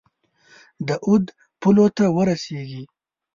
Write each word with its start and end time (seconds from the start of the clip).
د 0.87 0.89
اود 1.07 1.25
پولو 1.59 1.85
ته 1.97 2.05
ورسیږي. 2.15 2.83